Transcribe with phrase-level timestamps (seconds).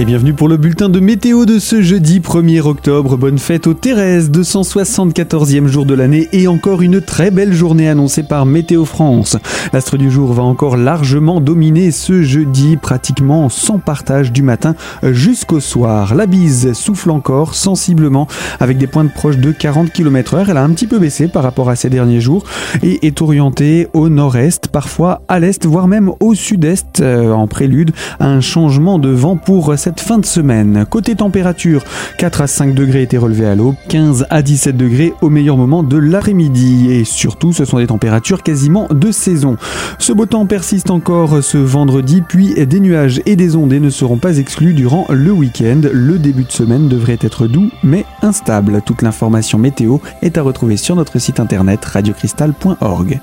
[0.00, 3.18] Et bienvenue pour le bulletin de météo de ce jeudi 1er octobre.
[3.18, 8.22] Bonne fête aux Thérèse, 274e jour de l'année et encore une très belle journée annoncée
[8.22, 9.36] par Météo France.
[9.74, 15.60] L'astre du jour va encore largement dominer ce jeudi, pratiquement sans partage du matin jusqu'au
[15.60, 16.14] soir.
[16.14, 18.26] La bise souffle encore sensiblement
[18.58, 21.42] avec des pointes proches de 40 km h Elle a un petit peu baissé par
[21.42, 22.44] rapport à ces derniers jours
[22.82, 27.90] et est orientée au nord-est, parfois à l'est, voire même au sud-est euh, en prélude
[28.18, 30.84] à un changement de vent pour fin de semaine.
[30.88, 31.82] Côté température,
[32.18, 35.82] 4 à 5 degrés étaient relevés à l'aube, 15 à 17 degrés au meilleur moment
[35.82, 36.92] de l'après-midi.
[36.92, 39.56] Et surtout, ce sont des températures quasiment de saison.
[39.98, 44.18] Ce beau temps persiste encore ce vendredi, puis des nuages et des ondées ne seront
[44.18, 45.80] pas exclus durant le week-end.
[45.92, 48.82] Le début de semaine devrait être doux mais instable.
[48.84, 53.20] Toute l'information météo est à retrouver sur notre site internet radiocristal.org.